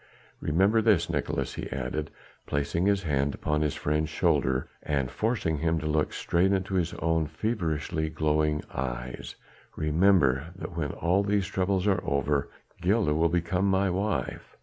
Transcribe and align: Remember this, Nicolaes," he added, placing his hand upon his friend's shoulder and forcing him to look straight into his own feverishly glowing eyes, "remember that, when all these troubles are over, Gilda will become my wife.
Remember 0.39 0.81
this, 0.81 1.11
Nicolaes," 1.11 1.53
he 1.53 1.69
added, 1.69 2.09
placing 2.47 2.87
his 2.87 3.03
hand 3.03 3.35
upon 3.35 3.61
his 3.61 3.75
friend's 3.75 4.09
shoulder 4.09 4.67
and 4.81 5.11
forcing 5.11 5.59
him 5.59 5.77
to 5.77 5.85
look 5.85 6.11
straight 6.11 6.51
into 6.51 6.73
his 6.73 6.95
own 6.95 7.27
feverishly 7.27 8.09
glowing 8.09 8.63
eyes, 8.73 9.35
"remember 9.75 10.47
that, 10.55 10.75
when 10.75 10.89
all 10.91 11.21
these 11.21 11.45
troubles 11.45 11.85
are 11.85 12.03
over, 12.03 12.49
Gilda 12.81 13.13
will 13.13 13.29
become 13.29 13.67
my 13.69 13.91
wife. 13.91 14.57